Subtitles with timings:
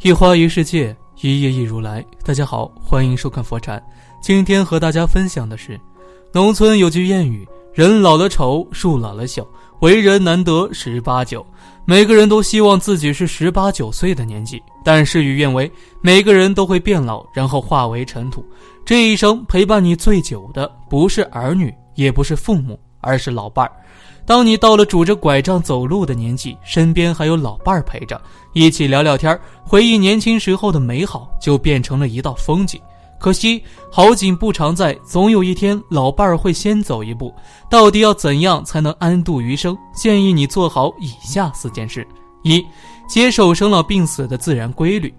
[0.00, 2.04] 一花一世界，一叶一如来。
[2.24, 3.82] 大家好，欢迎收看佛禅。
[4.22, 5.78] 今天和大家分享的是，
[6.32, 7.44] 农村有句谚语
[7.74, 9.44] ：“人老了丑，树老了小，
[9.80, 11.44] 为人难得十八九。”
[11.84, 15.68] 每个人都希望自己是十八九岁的年纪，但事与愿违，
[16.00, 18.46] 每个人都会变老，然后化为尘土。
[18.84, 23.72] 这一生陪伴你最久的，不是儿女，也不是父母，而是老伴儿。
[24.28, 28.20] 当你到了拄着拐杖走路的年纪，身边还有老伴儿陪着，
[28.52, 32.78] 一起聊聊天儿，回忆年轻时候的美好，就变成了一道风景。
[33.18, 37.34] 可惜好景不常在，总有一天老伴儿会先走一步。
[37.70, 39.74] 到底要怎样才能安度余生？
[39.94, 42.06] 建议你做好以下四件事：
[42.42, 42.62] 一、
[43.08, 45.10] 接受生老病死的自然规律。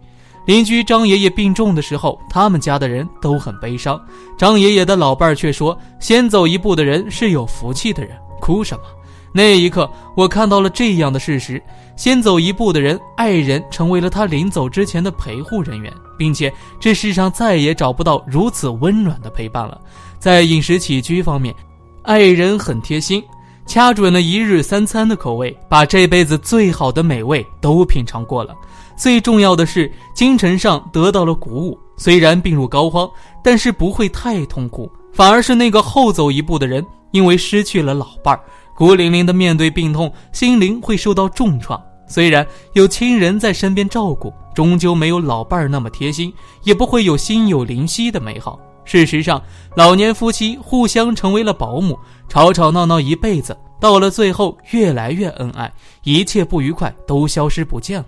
[0.46, 3.99] 邻居张爷爷病重的时候，他们家的人都很悲伤，
[4.38, 8.84] 张爷爷的老伴儿却说：“先走一步的人是有福气的人，哭什么？”
[9.31, 11.62] 那一刻，我看到了这样的事实：
[11.95, 19.79] 先走一步的人，爱人成为了他临走之前的陪护人员，并且这世上再也找不到如此温暖的陪伴了。
[20.17, 21.54] 在饮食起居方面，
[22.01, 23.23] 爱人很贴心，
[23.67, 28.55] 掐准了一日三餐的口味，把这辈子最好的美味都品尝过了。
[28.98, 31.79] 最重要的是，精神上得到了鼓舞。
[31.95, 33.09] 虽然病入膏肓，
[33.43, 38.41] 但是不会太痛苦，反而是那个后走一步的人，因为失去了老伴儿。
[38.80, 41.77] 孤零零的面对病痛，心灵会受到重创。
[42.08, 48.57] 虽然有亲人在身边照顾，终究没有老伴儿那么贴心，也不会有心有灵犀的美好。
[48.85, 49.44] 事实上，
[49.76, 55.70] 老年夫妻互相成为了保姆，吵吵闹闹一辈子，到了最后越来越恩爱，
[56.04, 58.05] 一切不愉快都消失不见了。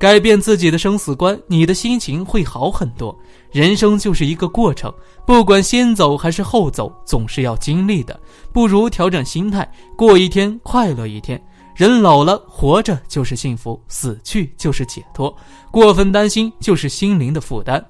[0.00, 3.14] 改变自己的生死观，你的心情会好很多。
[3.52, 4.90] 人生就是一个过程，
[5.26, 8.18] 不管先走还是后走，总是要经历的。
[8.50, 11.38] 不如调整心态，过一天快乐一天。
[11.74, 15.34] 人老了，活着就是幸福，死去就是解脱。
[15.70, 17.84] 过分担心就是心灵的负担。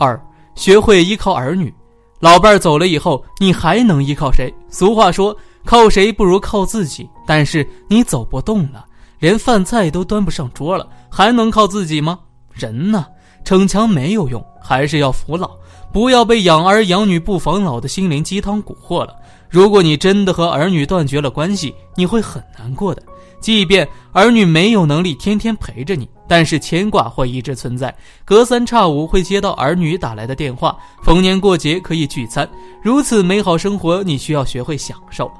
[0.00, 0.18] 二，
[0.54, 1.72] 学会依靠儿女。
[2.20, 4.50] 老伴儿走了以后，你还能依靠谁？
[4.70, 5.36] 俗话说，
[5.66, 7.06] 靠谁不如靠自己。
[7.26, 8.86] 但是你走不动了。
[9.22, 12.18] 连饭菜都端不上桌了，还能靠自己吗？
[12.52, 13.06] 人呢，
[13.44, 15.48] 逞强没有用，还是要服老。
[15.92, 19.14] 不要被养儿养女不防老的心灵鸡汤蛊惑了。
[19.48, 23.00] 如果你真的和儿女断绝了关系，你会很难过的。
[23.40, 27.94] 即便儿女没有能力天天陪着你，但是牵挂会一直存在。
[28.24, 32.48] 隔三差五会接到儿女打来的电话，逢年过节可以聚餐，
[32.82, 35.30] 如此美好生活，你需要学会享受。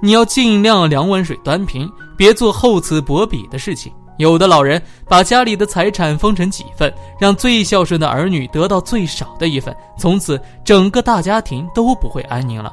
[0.00, 3.92] 你要尽量两碗水端平，别做厚此薄彼的事情。
[4.16, 12.72] 有的老人把家里的财产分成几份，让最孝顺的儿女得到最少的一份，从此整个大家庭都不会安宁了。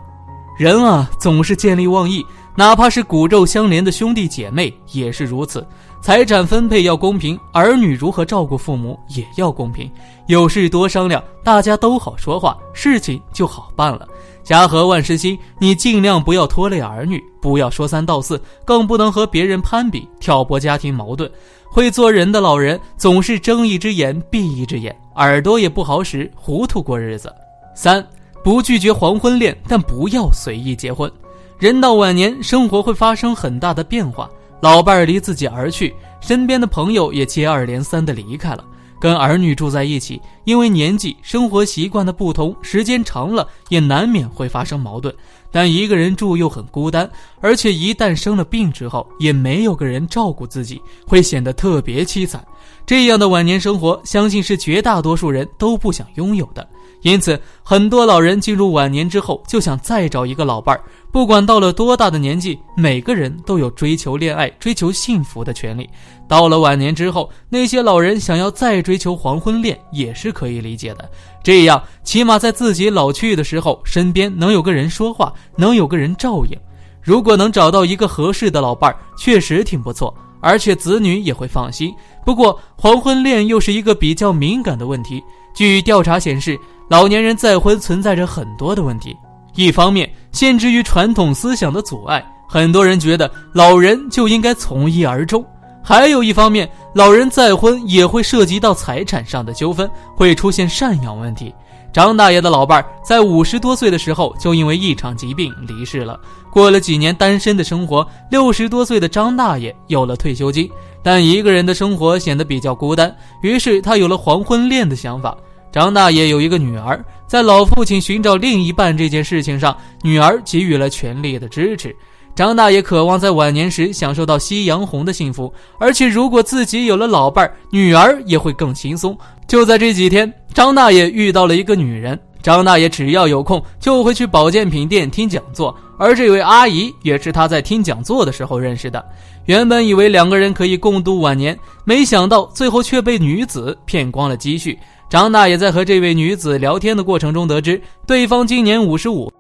[0.58, 5.66] 人啊，总是见利忘义，哪怕是骨肉相连的兄弟姐妹也是如此。
[6.02, 9.90] 财产分配要公平，儿女如何照顾父母也要公平。
[10.28, 14.08] 有事多商量，大家都好说话，事情就好办了。
[14.48, 21.30] 家和万事兴，你尽量不要拖累儿女，不要说三道四，更不能和别人攀比，挑拨家庭矛盾。
[21.66, 27.30] 会做人的老人总是睁一只眼闭一只眼，耳朵也不好使，糊涂过日子。
[27.76, 28.02] 三，
[28.42, 31.12] 不拒绝黄昏恋，但不要随意结婚。
[31.60, 34.30] 人到晚年，生活会发生很大的变化，
[34.62, 38.64] 老伴儿离自己而去，身边的朋友也接二连三的离开了。
[39.00, 45.14] 跟儿女住在一起，因为年纪、生活习惯的不同，时间长了也难免会发生矛盾。
[45.52, 47.10] 但一个人住又很孤单，
[47.40, 52.46] 而且一旦生了病之后，也没有个人照顾自己，会显得特别凄惨。
[52.86, 56.68] 这样的晚年生活，相信是绝大多数人都不想拥有的。
[57.02, 60.84] 因此，很多老人进入晚年之后，就想再找一个老伴儿。
[61.12, 65.90] 不管到了多大的年纪，每个人都有追求恋爱、追求幸福的权利。
[66.28, 71.10] 到了晚年之后，那些老人想要再追求黄昏恋，也是可以理解的。
[71.44, 76.58] 这样，起码在自己老去的时候，身边能有个人说话，能有个人照应。
[77.02, 81.94] 如果能找到一个合适的老伴儿，确实挺不错，而且子女也会放心。
[82.26, 85.24] 不过，黄昏恋又是一个比较敏感的问题。
[85.56, 89.16] 据调查显示，老年人再婚存在着很多的问题。
[89.56, 95.42] 一方面，限制于传统思想的阻碍，很多人觉得老人就应该从一而终；
[95.84, 101.54] 还有一方面，老人再婚也会涉及到财产上的纠纷，会出现赡养问题。
[101.92, 106.20] 张大爷的老伴儿在五十多岁的时候就因为一场疾病离世了。
[106.52, 110.70] 过了几年单身的生活，六十多岁的张大爷有了退休金，
[111.02, 115.36] 但一个人的生活显得比较孤单，于是他有了黄昏恋的想法。
[115.78, 121.96] 张大爷有一个女儿，在老父亲寻找另一半这件事情上，女儿给予了全力的支持。
[122.34, 129.16] 张大爷渴望在晚年时享受到夕阳红的幸福，而且如果自己有了老伴儿，女儿也会更轻松。
[129.48, 132.20] 就在这几天，张大爷遇到了一个女人。
[132.42, 139.04] 张大爷只要有空就会去保健品店听讲座，而这位阿姨也是他在听讲座的时候认识的。
[139.46, 144.78] 原本以为两个人可以共度晚年，没想到最后却被女子骗光了积蓄。
[145.10, 149.32] 张大爷在和这位女子聊天的过程中得知，对方今年五十五。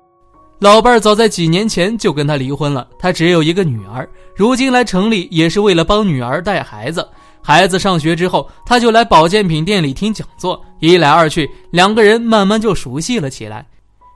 [0.59, 7.07] 老伴儿早在几年前就跟他离婚了，他只有一个女儿，如今来城里也是为了帮女儿带孩子。
[7.44, 13.65] 孩子上学之后，他就来保健品店里听讲座，一来二去，两个人慢慢就熟悉了起来。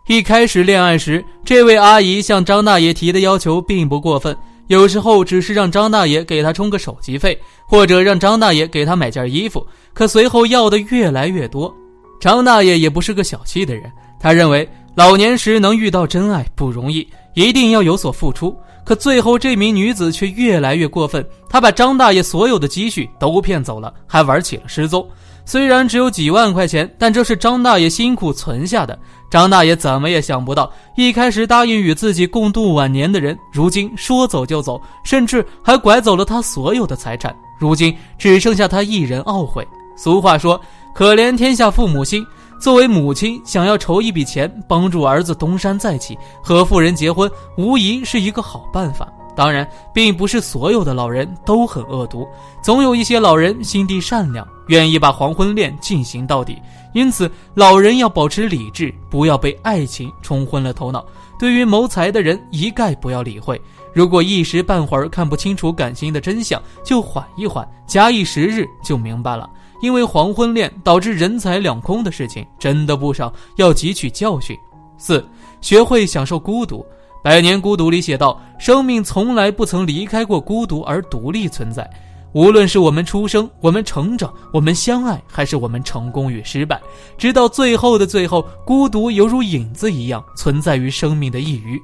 [0.07, 4.36] 一开始恋爱时，这位阿姨向张大爷提的要求并不过分，
[4.68, 9.65] 有时候只是让张大爷给她充个手机费，或者让张大爷给她买件衣服。
[9.94, 11.74] 可随后要的越来越多，
[12.19, 14.68] 张大爷也不是个小气的人，他认为。
[14.95, 18.53] 老年时能遇到真爱不容易，一定要有所付出。
[18.83, 25.07] 可最后这名女子却越来越过分，她把张大爷所有的积蓄都骗走了，还玩起了失踪。
[25.45, 29.00] 虽然只有几万块钱，但这是张大爷辛苦存下的。
[29.31, 37.33] 张大爷怎么也想不到，一开始答应与自己共度晚年的人，如今说走就走，甚至还拐走了他所有的财产。
[37.57, 39.66] 如今只剩下他一人懊悔。
[39.95, 40.60] 俗话说
[40.94, 42.25] ：“可怜天下父母心。”
[42.60, 49.07] 作为母亲，想要筹一笔钱帮助儿子东山再起，和富人结婚，无疑是一个好办法。
[49.36, 52.27] 当然，并不是所有的老人都很恶毒，
[52.62, 56.57] 总有一些老人心地善良，愿意把黄昏恋进行到底。
[56.94, 61.06] 因此，老人要保持理智，不要被爱情冲昏了头脑。
[61.38, 63.62] 对于谋财的人，一概不要理会。
[63.94, 69.50] 如果一时半会儿看不清楚感情的真相，就缓一缓，假以时日就明白了。
[69.81, 74.57] 因为黄昏恋导致人财两空的事情真的不少，要汲取教训。
[74.97, 75.25] 四，
[75.59, 76.79] 学会享受孤独。
[77.24, 81.88] 《百年孤独》里写道：“生命从来不曾离开过孤独而独立存在。
[82.33, 86.81] 无论是我们出生、我们成长、我们相爱，还是我们成功与失败，
[87.18, 91.81] 直到最后的最后，孤独犹如影子一样存在于生命的一隅。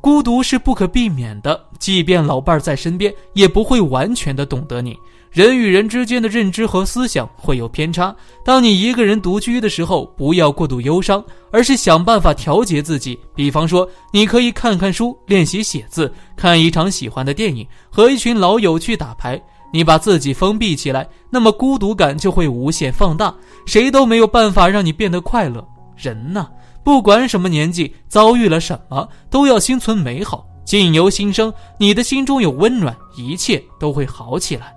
[0.00, 4.96] 孤独是不可避免的，即便老伴儿在身边，也不会完全的懂得你。”
[5.30, 8.12] 人与人之间的认知和思想会有偏差。
[8.44, 13.16] 当你一个人独居的时候，不要过度忧伤，而是想办法调节自己。
[13.32, 19.40] 比方说，你可以看看书，练习写字，看一场喜欢的电影，和一群老友去打牌。
[19.72, 23.34] 你把自己封闭起来，那么孤独感就会无限放大，
[23.66, 25.66] 谁都没有办法让你变得快乐。
[25.96, 26.48] 人呐，
[26.82, 31.52] 不管什么年纪，遭遇了什么，都要心存美好，境由心生。
[31.78, 34.74] 你的心中有温暖，一切都会好起来。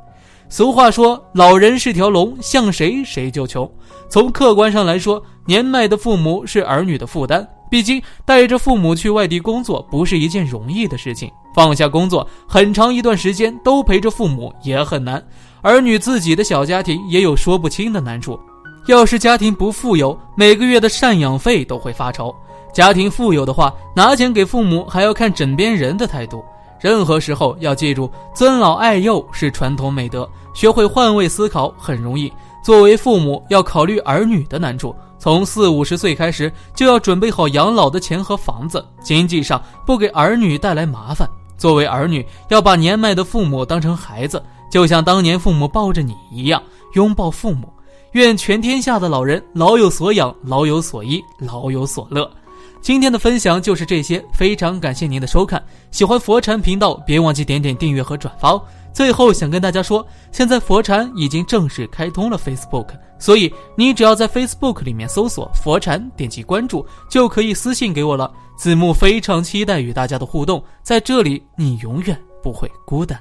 [0.50, 3.69] 俗话说：“老人是条龙，向谁谁就穷。”
[4.07, 7.48] 从客观上来说，年迈的父母是儿女的负担。
[7.72, 15.23] 毕竟带着父母去外地工作不是一件容易的事情，放下工作很长一段时间都陪着父母也很难。
[15.61, 18.39] 儿女自己的小家庭也有说不清的难处。
[18.88, 22.35] 要是家庭不富有，每个月的赡养费都会发愁；
[22.73, 26.44] 家庭富有的话，拿钱给父母还要看枕边人的态度。
[26.81, 30.29] 任何时候要记住，尊老爱幼是传统美德。
[30.53, 32.31] 学会换位思考很容易。
[32.61, 34.94] 作为父母，要考虑儿女的难处。
[35.17, 41.25] 从四五十岁开始，就要准备好养老的钱和房子，经济上不给儿女带来麻烦。
[41.63, 47.72] 作为儿女，要把年迈的父母当成孩子，就像当年父母抱着你一样，拥抱父母。
[48.12, 52.29] 愿全天下的老人老有所养，老有所依，老有所乐。
[52.82, 55.63] 今天的分享就是这些，非常感谢您的收看。
[55.89, 58.62] 喜欢佛禅频道，别忘记点点订阅和转发哦。
[58.93, 68.31] 最后想跟大家说，现在佛禅已经正式开通了 Facebook，所以你只要在 Facebook 里面搜索佛禅，点击关注，就可以私信给我了。
[68.55, 73.19] 子木非常期待与大家的互动，在这里你永远不会孤单。